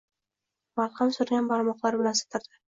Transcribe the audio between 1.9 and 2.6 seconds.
bilan sidirdi.